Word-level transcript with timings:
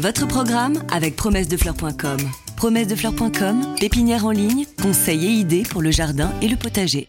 Votre 0.00 0.28
programme 0.28 0.80
avec 0.92 1.16
promessedefleurs.com. 1.16 2.18
Promessedefleurs.com, 2.56 3.74
pépinière 3.80 4.26
en 4.26 4.30
ligne, 4.30 4.64
conseils 4.80 5.26
et 5.26 5.30
idées 5.30 5.64
pour 5.64 5.82
le 5.82 5.90
jardin 5.90 6.32
et 6.40 6.46
le 6.46 6.54
potager. 6.54 7.08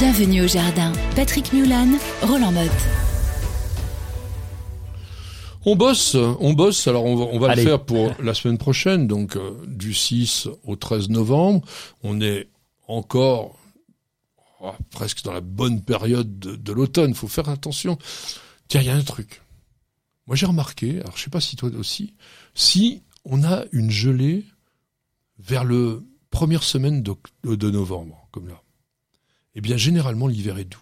Bienvenue 0.00 0.42
au 0.42 0.48
jardin. 0.48 0.90
Patrick 1.14 1.52
Mulan, 1.52 1.90
Roland 2.22 2.50
Motte. 2.50 2.70
On 5.64 5.76
bosse, 5.76 6.16
on 6.16 6.54
bosse. 6.54 6.88
Alors 6.88 7.04
on 7.04 7.14
va, 7.14 7.24
on 7.26 7.38
va 7.38 7.54
le 7.54 7.62
faire 7.62 7.84
pour 7.84 8.14
la 8.20 8.34
semaine 8.34 8.58
prochaine, 8.58 9.06
donc 9.06 9.36
euh, 9.36 9.52
du 9.68 9.94
6 9.94 10.48
au 10.64 10.74
13 10.74 11.08
novembre. 11.10 11.64
On 12.02 12.20
est 12.20 12.48
encore 12.88 13.54
oh, 14.60 14.72
presque 14.90 15.22
dans 15.22 15.32
la 15.32 15.40
bonne 15.40 15.82
période 15.82 16.40
de, 16.40 16.56
de 16.56 16.72
l'automne. 16.72 17.14
Faut 17.14 17.28
faire 17.28 17.48
attention. 17.48 17.96
Tiens, 18.66 18.80
il 18.80 18.88
y 18.88 18.90
a 18.90 18.96
un 18.96 19.02
truc. 19.02 19.40
Moi 20.26 20.36
j'ai 20.36 20.46
remarqué, 20.46 21.00
alors 21.00 21.16
je 21.16 21.24
sais 21.24 21.30
pas 21.30 21.40
si 21.40 21.56
toi 21.56 21.70
aussi, 21.70 22.14
si 22.54 23.02
on 23.24 23.42
a 23.42 23.64
une 23.72 23.90
gelée 23.90 24.44
vers 25.38 25.64
le 25.64 26.06
première 26.30 26.62
semaine 26.62 27.02
de, 27.02 27.14
de 27.44 27.70
novembre, 27.70 28.28
comme 28.30 28.48
là, 28.48 28.62
eh 29.54 29.60
bien 29.60 29.76
généralement 29.76 30.28
l'hiver 30.28 30.58
est 30.58 30.64
doux. 30.64 30.78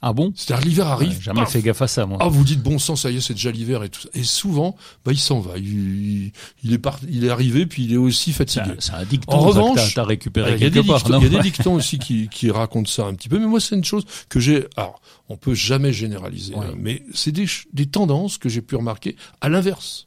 Ah 0.00 0.12
bon? 0.12 0.32
C'est-à-dire 0.36 0.66
l'hiver 0.66 0.86
arrive. 0.86 1.16
Ouais, 1.16 1.22
jamais 1.22 1.46
fait 1.46 1.60
gaffe 1.60 1.82
à 1.82 1.88
ça, 1.88 2.06
moi. 2.06 2.18
Ah, 2.20 2.28
vous 2.28 2.44
dites 2.44 2.62
bon 2.62 2.78
sang, 2.78 2.94
ça 2.94 3.10
y 3.10 3.16
est, 3.16 3.20
c'est 3.20 3.34
déjà 3.34 3.50
l'hiver 3.50 3.82
et 3.82 3.88
tout 3.88 4.00
ça. 4.00 4.08
Et 4.14 4.22
souvent, 4.22 4.76
bah 5.04 5.12
il 5.12 5.18
s'en 5.18 5.40
va. 5.40 5.58
Il, 5.58 6.30
il, 6.62 6.72
est 6.72 6.78
part, 6.78 7.00
il 7.08 7.24
est 7.24 7.30
arrivé, 7.30 7.66
puis 7.66 7.84
il 7.84 7.92
est 7.92 7.98
aussi 7.98 8.32
fatigué. 8.32 8.74
C'est 8.78 8.92
un, 8.92 9.04
dicton. 9.04 9.32
En 9.32 9.40
revanche, 9.40 9.94
t'as 9.94 10.04
récupéré 10.04 10.54
il 10.54 10.62
y, 10.62 10.66
a 10.66 10.70
des 10.70 10.82
dictons, 10.82 10.98
part, 11.10 11.20
il 11.20 11.24
y 11.24 11.26
a 11.26 11.28
des 11.28 11.42
dictons 11.42 11.74
aussi 11.74 11.98
qui, 11.98 12.28
qui 12.28 12.50
racontent 12.50 12.90
ça 12.90 13.06
un 13.06 13.14
petit 13.14 13.28
peu. 13.28 13.40
Mais 13.40 13.46
moi, 13.46 13.60
c'est 13.60 13.74
une 13.74 13.84
chose 13.84 14.04
que 14.28 14.38
j'ai. 14.38 14.66
Alors, 14.76 15.00
on 15.28 15.36
peut 15.36 15.54
jamais 15.54 15.92
généraliser, 15.92 16.54
ouais. 16.54 16.66
hein, 16.66 16.74
mais 16.76 17.02
c'est 17.12 17.32
des, 17.32 17.46
des 17.72 17.86
tendances 17.86 18.38
que 18.38 18.48
j'ai 18.48 18.62
pu 18.62 18.76
remarquer 18.76 19.16
à 19.40 19.48
l'inverse. 19.48 20.06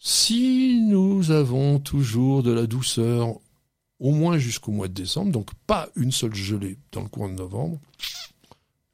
Si 0.00 0.80
nous 0.88 1.30
avons 1.30 1.78
toujours 1.78 2.42
de 2.42 2.52
la 2.52 2.66
douceur, 2.66 3.34
au 4.00 4.12
moins 4.12 4.38
jusqu'au 4.38 4.72
mois 4.72 4.88
de 4.88 4.92
décembre, 4.92 5.32
donc 5.32 5.50
pas 5.66 5.88
une 5.96 6.12
seule 6.12 6.34
gelée 6.34 6.78
dans 6.92 7.02
le 7.02 7.08
coin 7.08 7.28
de 7.28 7.34
novembre, 7.34 7.78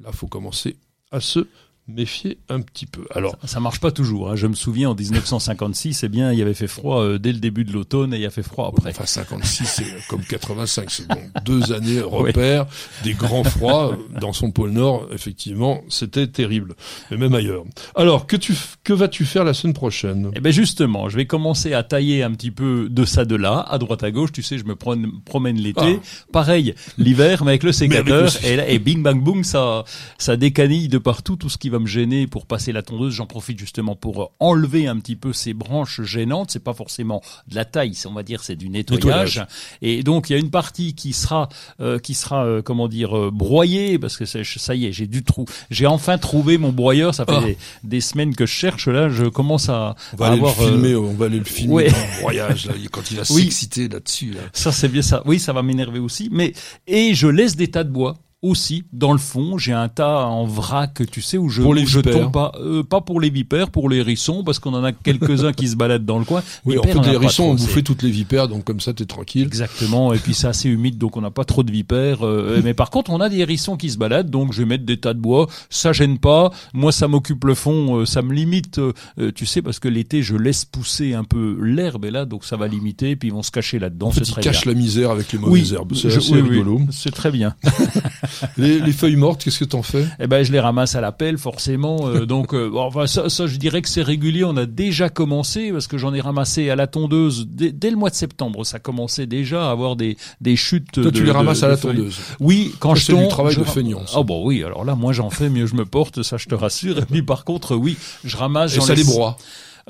là, 0.05 0.13
faut 0.13 0.27
commencer 0.29 0.77
à 1.11 1.21
se 1.21 1.47
méfier 1.87 2.39
un 2.49 2.61
petit 2.61 2.87
peu. 2.87 3.05
Alors, 3.15 3.37
ça, 3.43 3.49
ça 3.49 3.61
marche 3.61 3.79
pas 3.79 3.91
toujours. 3.91 4.31
Hein. 4.31 4.37
Je 4.37 4.47
me 4.47 4.55
souviens 4.55 4.91
en 4.91 4.95
1956, 4.95 6.05
eh 6.05 6.09
bien, 6.09 6.33
il 6.33 6.39
y 6.39 6.43
avait 6.43 6.55
fait 6.55 6.67
froid 6.67 7.03
euh, 7.03 7.19
dès 7.19 7.33
le 7.33 7.39
début 7.39 7.65
de 7.65 7.73
l'automne 7.73 8.15
et 8.15 8.19
il 8.19 8.25
a 8.25 8.31
fait 8.31 8.43
froid 8.43 8.73
après. 8.75 8.91
Enfin, 8.91 9.05
56, 9.05 9.65
c'est 9.67 10.07
comme 10.09 10.23
85, 10.23 10.91
c'est 10.91 11.07
bon, 11.07 11.21
deux 11.45 11.73
années 11.73 12.01
repères, 12.05 12.67
oui. 12.67 13.11
des 13.11 13.13
grands 13.13 13.45
froids 13.45 13.99
dans 14.21 14.33
son 14.33 14.51
pôle 14.51 14.71
nord. 14.71 15.09
Effectivement, 15.13 15.83
c'était 15.89 16.27
terrible, 16.27 16.75
mais 17.11 17.19
même 17.19 17.35
ailleurs. 17.35 17.65
Alors, 17.95 18.27
que 18.27 18.37
tu, 18.37 18.55
que 18.83 18.93
vas-tu 18.93 19.27
faire 19.27 19.45
la 19.45 19.53
semaine 19.53 19.75
prochaine? 19.75 20.31
Eh 20.35 20.41
ben 20.41 20.53
justement, 20.53 21.11
je 21.11 21.17
vais 21.17 21.27
commencer 21.27 21.75
à 21.75 21.83
tailler 21.83 22.23
un 22.23 22.33
petit 22.33 22.51
peu 22.51 22.89
de 22.89 23.05
ça 23.05 23.27
de 23.27 23.37
là, 23.37 23.61
à 23.69 23.77
droite 23.77 24.03
à 24.03 24.11
gauche. 24.11 24.33
Tu 24.33 24.43
sais, 24.43 24.57
je 24.57 24.65
me 24.65 24.75
promène, 24.75 25.11
promène 25.25 25.57
l'été. 25.57 25.99
Ah. 26.01 26.25
Pareil, 26.33 26.75
l'hiver, 26.97 27.45
mais 27.45 27.53
avec 27.53 27.63
le 27.63 27.73
sécateur. 27.73 28.29
Avec 28.29 28.43
le... 28.43 28.49
Et, 28.49 28.57
là, 28.57 28.69
et 28.69 28.79
bing 28.79 29.03
bang 29.03 29.23
boom, 29.23 29.45
ça, 29.45 29.85
ça 30.17 30.37
décanille 30.37 30.89
de 30.89 30.99
partout 30.99 31.37
tout 31.37 31.51
ce 31.51 31.59
qui 31.59 31.69
va 31.69 31.74
me 31.79 31.87
gêner 31.87 32.27
pour 32.27 32.47
passer 32.47 32.73
la 32.73 32.83
tondeuse. 32.83 33.15
J'en 33.15 33.27
profite 33.27 33.59
justement 33.59 33.97
pour 33.97 34.33
enlever 34.41 34.87
un 34.87 34.99
petit 34.99 35.17
peu 35.17 35.33
ces 35.33 35.55
branches 35.55 36.03
gênantes. 36.03 36.51
C'est 36.51 36.63
pas 36.63 36.75
forcément 36.75 37.23
de 37.49 37.55
la 37.55 37.65
taille, 37.65 37.97
on 38.07 38.13
va 38.13 38.23
dire, 38.23 38.43
c'est 38.43 38.57
du 38.57 38.69
nettoyage. 38.69 39.37
nettoyage. 39.39 39.47
Et 39.83 40.03
donc 40.03 40.31
il 40.31 40.35
y 40.35 40.37
a 40.37 40.39
une 40.39 40.51
partie 40.51 40.95
qui 40.95 41.13
sera, 41.13 41.49
euh, 41.81 41.99
qui 41.99 42.15
sera, 42.15 42.45
euh, 42.45 42.63
comment 42.63 42.89
dire, 42.89 43.17
euh, 43.17 43.31
broyée 43.33 43.99
parce 43.99 44.17
que 44.17 44.25
ça 44.25 44.75
y 44.75 44.87
est, 44.87 44.93
j'ai 44.93 45.07
du 45.07 45.25
trou. 45.25 45.45
J'ai 45.71 45.87
enfin 45.87 46.19
trouvé 46.19 46.59
mon 46.59 46.73
broyeur. 46.73 47.15
Ça 47.15 47.25
fait 47.25 47.33
oh. 47.37 47.45
des, 47.45 47.59
des, 47.83 48.01
semaines 48.01 48.35
que 48.35 48.47
je 48.47 48.53
cherche. 48.53 48.89
Là, 48.89 49.09
je 49.09 49.25
commence 49.27 49.69
à, 49.69 49.95
on 50.13 50.17
va 50.17 50.27
à 50.27 50.29
aller 50.31 50.39
avoir. 50.39 50.61
Le 50.61 50.67
filmer, 50.69 50.97
on 50.97 51.15
va 51.15 51.27
aller 51.27 51.39
le 51.39 51.45
filmer 51.45 51.75
ouais. 51.75 51.91
dans 51.91 51.97
le 51.97 52.21
broyage 52.21 52.67
là, 52.67 52.75
quand 52.91 53.11
il 53.11 53.17
va 53.17 53.23
oui. 53.31 53.43
s'exciter 53.43 53.89
là-dessus. 53.89 54.31
Là. 54.33 54.41
Ça 54.53 54.73
c'est 54.73 54.89
bien 54.89 55.03
ça. 55.03 55.23
Oui, 55.25 55.39
ça 55.39 55.53
va 55.53 55.63
m'énerver 55.63 55.99
aussi. 55.99 56.29
Mais 56.33 56.53
et 56.87 57.15
je 57.15 57.27
laisse 57.27 57.57
des 57.57 57.69
tas 57.69 57.85
de 57.85 57.91
bois 57.91 58.17
aussi 58.45 58.85
dans 58.93 59.13
le 59.13 59.19
fond 59.19 59.57
j'ai 59.57 59.73
un 59.73 59.89
tas 59.89 60.27
en 60.27 60.45
vrac 60.45 61.03
tu 61.11 61.23
sais 61.23 61.39
où 61.39 61.49
je 61.49 61.63
pour 61.63 61.75
les 61.75 61.85
où 61.85 61.87
je 61.87 62.01
tombe 62.01 62.31
pas 62.31 62.53
euh, 62.61 62.83
pas 62.83 63.01
pour 63.01 63.19
les 63.19 63.31
vipères 63.31 63.71
pour 63.71 63.89
les 63.89 63.97
hérissons 63.99 64.45
parce 64.45 64.59
qu'on 64.59 64.75
en 64.75 64.85
a 64.85 64.93
quelques 64.93 65.45
uns 65.45 65.53
qui 65.53 65.67
se 65.67 65.77
baladent 65.77 66.05
dans 66.05 66.19
le 66.19 66.27
coin. 66.27 66.43
Oui 66.67 66.75
vipères, 66.75 66.99
en 66.99 67.03
fait 67.03 67.09
les 67.09 67.15
hérissons 67.15 67.45
ont 67.45 67.55
bouffé 67.55 67.83
toutes 67.83 68.03
les 68.03 68.11
vipères 68.11 68.49
donc 68.49 68.65
comme 68.65 68.81
ça 68.81 68.93
t'es 68.93 69.07
tranquille. 69.07 69.47
Exactement 69.47 70.13
et 70.13 70.19
puis 70.19 70.35
c'est 70.35 70.47
assez 70.47 70.69
humide 70.69 70.99
donc 70.99 71.17
on 71.17 71.23
n'a 71.23 71.31
pas 71.31 71.45
trop 71.45 71.63
de 71.63 71.73
vipères 71.73 72.25
euh, 72.25 72.61
mais 72.63 72.75
par 72.75 72.91
contre 72.91 73.11
on 73.11 73.21
a 73.21 73.31
des 73.31 73.39
hérissons 73.39 73.79
qui 73.79 73.91
se 73.91 73.97
baladent 73.97 74.29
donc 74.29 74.53
je 74.53 74.59
vais 74.59 74.67
mettre 74.67 74.85
des 74.85 74.99
tas 74.99 75.15
de 75.15 75.21
bois. 75.21 75.49
Ça 75.71 75.93
gêne 75.93 76.19
pas. 76.19 76.51
Moi 76.75 76.93
ça 76.93 77.09
m'occupe 77.09 77.45
le 77.45 77.55
fond 77.55 78.01
euh, 78.01 78.05
ça 78.05 78.21
me 78.21 78.35
limite 78.35 78.79
euh, 78.79 78.93
tu 79.35 79.47
sais 79.47 79.63
parce 79.63 79.79
que 79.79 79.89
l'été 79.89 80.23
je 80.23 80.37
laisse 80.37 80.67
pousser 80.67 81.15
un 81.15 81.25
peu 81.25 81.57
l'herbe 81.63 82.05
et 82.05 82.11
là 82.11 82.27
donc 82.27 82.45
ça 82.45 82.57
va 82.57 82.69
limiter 82.69 83.17
puis 83.17 83.29
ils 83.29 83.33
vont 83.33 83.43
se 83.43 83.51
cacher 83.51 83.79
là-dedans 83.79 84.09
en 84.09 84.11
fait, 84.11 84.29
ils 84.29 84.35
cachent 84.35 84.67
la 84.67 84.75
misère 84.75 85.11
avec 85.11 85.33
les 85.33 85.39
mauvaises 85.39 85.73
oui, 85.73 85.77
herbes. 85.77 85.95
C'est 85.95 86.15
assez 86.15 86.33
oui, 86.35 86.43
rigolo. 86.43 86.79
oui, 86.81 86.87
c'est 86.91 87.11
très 87.11 87.31
bien 87.31 87.55
les, 88.57 88.81
les, 88.81 88.93
feuilles 88.93 89.17
mortes, 89.17 89.45
qu'est-ce 89.45 89.59
que 89.59 89.65
t'en 89.65 89.83
fais 89.83 90.07
Eh 90.21 90.27
ben, 90.27 90.43
je 90.43 90.53
les 90.53 90.61
ramasse 90.61 90.95
à 90.95 91.01
la 91.01 91.13
pelle, 91.13 91.39
forcément. 91.39 92.09
Euh, 92.09 92.27
donc, 92.27 92.55
euh, 92.55 92.69
bon, 92.71 92.81
enfin, 92.81 93.07
ça, 93.07 93.29
ça, 93.29 93.47
je 93.47 93.57
dirais 93.57 93.83
que 93.83 93.89
c'est 93.89 94.03
régulier. 94.03 94.45
On 94.45 94.57
a 94.57 94.67
déjà 94.67 95.09
commencé 95.09 95.73
parce 95.73 95.87
que 95.87 95.99
j'en 95.99 96.15
ai 96.15 96.21
ramassé 96.21 96.71
à 96.71 96.77
la 96.77 96.87
tondeuse 96.87 97.47
dès, 97.49 97.73
dès, 97.73 97.91
le 97.91 97.97
mois 97.97 98.11
de 98.11 98.15
septembre. 98.15 98.65
Ça 98.65 98.79
commençait 98.79 99.27
déjà 99.27 99.69
à 99.69 99.71
avoir 99.71 99.97
des 99.97 100.17
des 100.41 100.57
chutes. 100.57 100.93
Toi, 100.93 101.05
de, 101.05 101.11
tu 101.11 101.25
les 101.25 101.31
ramasses 101.31 101.61
de, 101.61 101.67
à 101.67 101.69
la 101.69 101.77
tondeuse. 101.77 102.19
Oui, 102.41 102.75
quand 102.79 102.95
ça, 102.95 103.01
je 103.01 103.07
tombe. 103.13 103.23
du 103.23 103.29
travail 103.29 103.55
je... 103.55 103.61
de 103.61 103.65
feignant. 103.65 104.03
Ah 104.09 104.19
oh, 104.19 104.25
bon, 104.25 104.47
oui. 104.47 104.63
Alors 104.63 104.85
là, 104.85 104.95
moi, 104.95 105.13
j'en 105.13 105.31
fais, 105.31 105.49
mieux 105.49 105.67
je 105.67 105.75
me 105.75 105.85
porte. 105.85 106.23
Ça, 106.23 106.37
je 106.37 106.47
te 106.47 106.55
rassure. 106.55 106.99
Et 106.99 107.05
puis, 107.05 107.23
par 107.23 107.45
contre, 107.45 107.77
oui, 107.77 107.97
je 108.25 108.37
ramasse. 108.37 108.77
Et 108.77 108.81
ça 108.81 108.95
les 108.95 109.05
broie. 109.05 109.37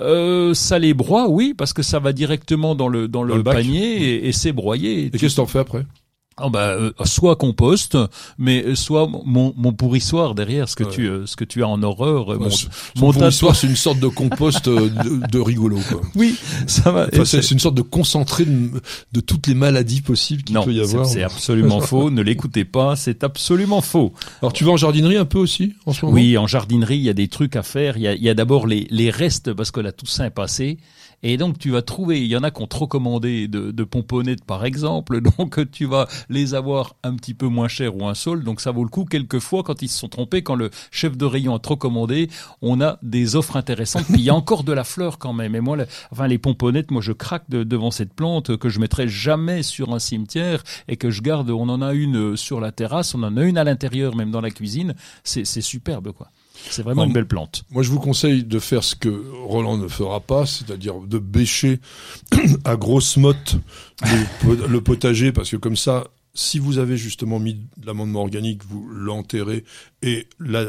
Euh, 0.00 0.54
ça 0.54 0.78
les 0.78 0.92
broie, 0.92 1.28
oui, 1.28 1.54
parce 1.56 1.72
que 1.72 1.82
ça 1.82 2.00
va 2.00 2.12
directement 2.12 2.74
dans 2.74 2.88
le 2.88 3.06
dans 3.06 3.22
le, 3.22 3.30
dans 3.30 3.36
le 3.36 3.44
panier 3.44 4.02
et, 4.02 4.28
et 4.28 4.32
c'est 4.32 4.52
broyé. 4.52 5.04
Et 5.04 5.10
qu'est-ce 5.10 5.34
que 5.34 5.36
t'en 5.36 5.46
fais 5.46 5.60
après? 5.60 5.86
Oh 6.42 6.50
bah, 6.50 6.70
euh, 6.70 6.90
soit 7.04 7.36
compost, 7.36 7.96
mais 8.38 8.74
soit 8.74 9.06
mon, 9.24 9.54
mon 9.56 9.72
pourrissoir 9.72 10.34
derrière, 10.34 10.68
ce 10.68 10.74
que 10.74 10.82
Ouais. 10.82 10.90
tu 10.90 11.06
euh, 11.08 11.26
ce 11.26 11.36
que 11.36 11.44
tu 11.44 11.62
as 11.62 11.68
en 11.68 11.80
horreur. 11.84 12.32
euh, 12.32 12.36
Ouais, 12.36 12.44
mon, 12.46 12.50
ce- 12.50 12.66
mon 12.96 13.12
histoire, 13.28 13.54
c'est 13.54 13.68
une 13.68 13.76
sorte 13.76 14.00
de 14.00 14.08
compost 14.08 14.66
euh, 14.66 14.88
de, 14.88 15.26
de 15.28 15.38
rigolo. 15.40 15.78
Quoi. 15.88 16.00
Oui, 16.16 16.34
ça 16.66 16.90
va. 16.90 17.06
Enfin, 17.12 17.24
c'est 17.24 17.50
une 17.52 17.60
sorte 17.60 17.76
de 17.76 17.82
concentré 17.82 18.44
de, 18.44 18.70
de 19.12 19.20
toutes 19.20 19.46
les 19.46 19.54
maladies 19.54 20.00
possibles 20.00 20.42
qu'il 20.42 20.58
peut 20.58 20.72
y 20.72 20.80
avoir. 20.80 21.06
c'est 21.06 21.22
absolument 21.22 21.80
faux. 21.82 22.10
Ne 22.10 22.22
l'écoutez 22.22 22.64
pas, 22.64 22.96
c'est 22.96 23.22
absolument 23.22 23.80
faux. 23.80 24.12
Alors 24.42 24.52
tu 24.52 24.64
vas 24.64 24.72
en 24.72 24.76
jardinerie 24.76 25.16
un 25.16 25.24
peu 25.26 25.38
aussi 25.38 25.74
en 25.86 25.92
ce 25.92 26.04
moment? 26.04 26.16
Oui, 26.16 26.36
en 26.36 26.48
jardinerie, 26.48 26.96
il 26.96 27.02
y 27.04 27.10
a 27.10 27.14
des 27.14 27.28
trucs 27.28 27.54
à 27.54 27.62
faire. 27.62 27.96
Il 27.96 28.02
y 28.02 28.08
a, 28.08 28.14
y 28.16 28.28
a 28.28 28.34
d'abord 28.34 28.66
les, 28.66 28.88
les 28.90 29.10
restes 29.10 29.52
parce 29.52 29.70
que 29.70 29.78
la 29.80 29.92
Toussaint 29.92 30.24
est 30.24 30.30
passée. 30.30 30.78
Et 31.26 31.38
donc 31.38 31.58
tu 31.58 31.70
vas 31.70 31.80
trouver, 31.80 32.20
il 32.20 32.26
y 32.26 32.36
en 32.36 32.42
a 32.42 32.50
qui 32.50 32.60
ont 32.60 32.66
trop 32.66 32.86
commandé 32.86 33.48
de, 33.48 33.70
de 33.70 33.84
pomponnettes 33.84 34.44
par 34.44 34.66
exemple, 34.66 35.22
donc 35.38 35.58
tu 35.70 35.86
vas 35.86 36.06
les 36.28 36.54
avoir 36.54 36.94
un 37.02 37.14
petit 37.16 37.34
peu 37.34 37.46
moins 37.46 37.68
cher 37.68 37.96
ou 37.96 38.06
un 38.06 38.14
sol, 38.14 38.44
donc 38.44 38.60
ça 38.60 38.70
vaut 38.70 38.84
le 38.84 38.90
coup. 38.90 39.04
Quelquefois, 39.04 39.62
quand 39.62 39.82
ils 39.82 39.88
se 39.88 39.98
sont 39.98 40.08
trompés, 40.08 40.42
quand 40.42 40.54
le 40.54 40.70
chef 40.90 41.16
de 41.16 41.24
rayon 41.24 41.54
a 41.54 41.58
trop 41.58 41.76
commandé, 41.76 42.28
on 42.62 42.80
a 42.80 42.98
des 43.02 43.36
offres 43.36 43.56
intéressantes. 43.56 44.04
Puis 44.06 44.16
il 44.18 44.24
y 44.24 44.30
a 44.30 44.34
encore 44.34 44.64
de 44.64 44.72
la 44.72 44.84
fleur 44.84 45.18
quand 45.18 45.32
même. 45.32 45.54
Et 45.54 45.60
moi, 45.60 45.76
enfin 46.10 46.26
les 46.26 46.38
pomponnettes, 46.38 46.90
moi 46.90 47.02
je 47.02 47.12
craque 47.12 47.48
de- 47.48 47.64
devant 47.64 47.90
cette 47.90 48.14
plante 48.14 48.56
que 48.56 48.68
je 48.68 48.80
mettrai 48.80 49.08
jamais 49.08 49.62
sur 49.62 49.92
un 49.92 49.98
cimetière 49.98 50.62
et 50.88 50.96
que 50.96 51.10
je 51.10 51.22
garde. 51.22 51.50
On 51.50 51.68
en 51.68 51.82
a 51.82 51.92
une 51.94 52.16
euh, 52.16 52.36
sur 52.36 52.60
la 52.60 52.72
terrasse, 52.72 53.14
on 53.14 53.22
en 53.22 53.36
a 53.36 53.42
une 53.42 53.58
à 53.58 53.64
l'intérieur, 53.64 54.14
même 54.16 54.30
dans 54.30 54.40
la 54.40 54.50
cuisine. 54.50 54.94
C'est 55.24 55.44
superbe 55.60 56.12
quoi. 56.12 56.28
C'est 56.70 56.82
vraiment 56.82 57.04
une 57.04 57.12
belle 57.12 57.26
plante. 57.26 57.64
Moi, 57.70 57.82
je 57.82 57.90
vous 57.90 57.98
conseille 58.00 58.44
de 58.44 58.58
faire 58.58 58.84
ce 58.84 58.94
que 58.94 59.08
Roland 59.44 59.76
ne 59.76 59.88
fera 59.88 60.20
pas, 60.20 60.46
c'est-à-dire 60.46 61.00
de 61.00 61.18
bêcher 61.18 61.80
à 62.64 62.76
grosse 62.76 63.16
motte 63.16 63.56
le, 64.02 64.24
po- 64.40 64.66
le 64.68 64.80
potager, 64.80 65.32
parce 65.32 65.50
que 65.50 65.56
comme 65.56 65.76
ça, 65.76 66.06
si 66.32 66.58
vous 66.58 66.78
avez 66.78 66.96
justement 66.96 67.38
mis 67.38 67.54
de 67.54 67.86
l'amendement 67.86 68.20
organique, 68.20 68.64
vous 68.64 68.88
l'enterrez 68.88 69.64
et 70.02 70.26
la 70.40 70.66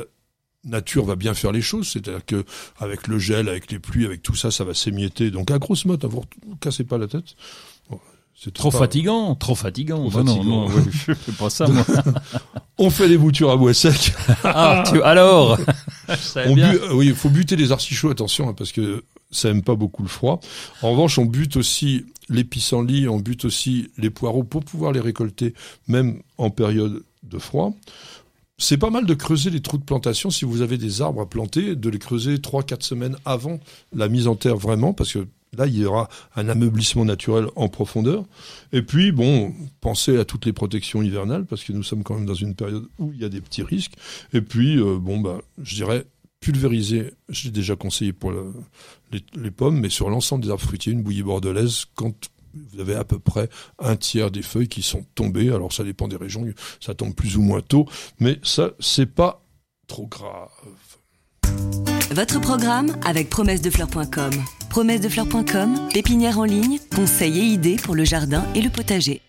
nature 0.63 1.05
va 1.05 1.15
bien 1.15 1.33
faire 1.35 1.51
les 1.51 1.61
choses, 1.61 1.87
c'est-à-dire 1.87 2.25
que 2.25 2.43
avec 2.79 3.07
le 3.07 3.19
gel, 3.19 3.47
avec 3.47 3.71
les 3.71 3.77
pluies, 3.79 4.05
avec 4.05 4.23
tout 4.23 4.35
ça, 4.35 4.49
ça 4.51 4.63
va 4.63 4.73
s'émietter. 4.73 5.29
Donc 5.31 5.51
à 5.51 5.59
grosse 5.59 5.85
motte, 5.85 6.03
à 6.03 6.07
vous 6.07 6.23
cassez 6.59 6.83
pas 6.83 6.97
la 6.97 7.07
tête. 7.07 7.35
Bon, 7.89 7.99
c'est 8.35 8.51
Trop 8.53 8.71
pas- 8.71 8.79
fatigant, 8.79 9.35
trop 9.35 9.53
fatigant. 9.55 10.09
Trop 10.09 10.23
Non, 10.23 10.25
non, 10.25 10.35
fatigant, 10.35 10.69
non, 10.69 10.75
ouais. 10.75 10.83
je 10.91 11.13
fais 11.13 11.31
pas 11.31 11.49
ça, 11.51 11.67
moi. 11.67 11.85
On 12.77 12.89
fait 12.89 13.07
les 13.07 13.17
boutures 13.17 13.51
à 13.51 13.57
bois 13.57 13.73
sec. 13.73 14.13
Ah, 14.43 14.83
tu, 14.91 15.01
alors 15.01 15.57
On 16.45 16.55
bien. 16.55 16.73
euh, 16.73 16.93
oui, 16.93 17.07
il 17.07 17.15
faut 17.15 17.29
buter 17.29 17.55
les 17.55 17.71
artichauts, 17.71 18.09
attention, 18.09 18.49
hein, 18.49 18.53
parce 18.53 18.71
que 18.71 19.03
ça 19.31 19.49
aime 19.49 19.63
pas 19.63 19.75
beaucoup 19.75 20.03
le 20.03 20.09
froid. 20.09 20.39
En 20.81 20.91
revanche, 20.91 21.17
on 21.17 21.25
bute 21.25 21.55
aussi 21.57 22.05
les 22.29 22.43
pissenlits, 22.43 23.07
on 23.07 23.19
bute 23.19 23.45
aussi 23.45 23.89
les 23.97 24.09
poireaux 24.09 24.43
pour 24.43 24.63
pouvoir 24.63 24.91
les 24.91 24.99
récolter, 24.99 25.53
même 25.87 26.21
en 26.37 26.49
période 26.49 27.03
de 27.23 27.37
froid. 27.39 27.73
C'est 28.57 28.77
pas 28.77 28.89
mal 28.89 29.05
de 29.05 29.13
creuser 29.13 29.49
les 29.49 29.61
trous 29.61 29.77
de 29.77 29.83
plantation 29.83 30.29
si 30.29 30.45
vous 30.45 30.61
avez 30.61 30.77
des 30.77 31.01
arbres 31.01 31.21
à 31.21 31.29
planter, 31.29 31.75
de 31.75 31.89
les 31.89 31.99
creuser 31.99 32.39
trois, 32.39 32.63
quatre 32.63 32.83
semaines 32.83 33.17
avant 33.25 33.59
la 33.93 34.07
mise 34.07 34.27
en 34.27 34.35
terre 34.35 34.55
vraiment, 34.55 34.93
parce 34.93 35.11
que 35.13 35.27
là, 35.57 35.67
il 35.67 35.77
y 35.77 35.85
aura 35.85 36.09
un 36.35 36.49
ameublissement 36.49 37.05
naturel 37.05 37.47
en 37.55 37.67
profondeur. 37.69 38.25
Et 38.71 38.81
puis, 38.81 39.11
bon, 39.11 39.53
pensez 39.81 40.17
à 40.17 40.25
toutes 40.25 40.45
les 40.45 40.53
protections 40.53 41.01
hivernales, 41.01 41.45
parce 41.45 41.63
que 41.63 41.73
nous 41.73 41.83
sommes 41.83 42.03
quand 42.03 42.15
même 42.15 42.25
dans 42.25 42.33
une 42.33 42.55
période 42.55 42.87
où 42.99 43.11
il 43.13 43.21
y 43.21 43.25
a 43.25 43.29
des 43.29 43.41
petits 43.41 43.63
risques. 43.63 43.93
Et 44.33 44.41
puis, 44.41 44.77
euh, 44.77 44.97
bon, 44.99 45.19
bah, 45.19 45.39
je 45.61 45.75
dirais, 45.75 46.05
pulvériser, 46.39 47.11
j'ai 47.29 47.49
déjà 47.49 47.75
conseillé 47.75 48.13
pour 48.13 48.31
les, 49.11 49.51
pommes, 49.51 49.79
mais 49.79 49.89
sur 49.89 50.09
l'ensemble 50.09 50.43
des 50.43 50.51
arbres 50.51 50.61
fruitiers, 50.61 50.93
une 50.93 51.01
bouillie 51.01 51.23
bordelaise 51.23 51.85
quand 51.95 52.13
vous 52.53 52.79
avez 52.79 52.93
à 52.93 53.03
peu 53.03 53.17
près 53.19 53.49
un 53.79 53.95
tiers 53.95 54.29
des 54.29 54.43
feuilles 54.43 54.67
qui 54.67 54.83
sont 54.83 55.05
tombées. 55.15 55.49
Alors 55.49 55.73
ça 55.73 55.83
dépend 55.83 56.07
des 56.07 56.17
régions, 56.17 56.45
ça 56.79 56.93
tombe 56.93 57.15
plus 57.15 57.35
ou 57.37 57.41
moins 57.41 57.61
tôt, 57.61 57.87
mais 58.19 58.39
ça 58.43 58.71
c'est 58.79 59.07
pas 59.07 59.43
trop 59.87 60.05
grave. 60.05 60.51
Votre 62.11 62.39
programme 62.39 62.95
avec 63.05 63.29
promessedefleurs.com. 63.29 64.31
Promessedefleurs.com, 64.69 65.89
pépinière 65.93 66.39
en 66.39 66.43
ligne, 66.43 66.79
conseils 66.95 67.39
et 67.39 67.43
idées 67.43 67.77
pour 67.77 67.95
le 67.95 68.03
jardin 68.03 68.45
et 68.55 68.61
le 68.61 68.69
potager. 68.69 69.21